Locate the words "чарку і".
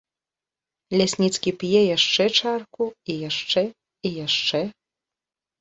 2.39-3.19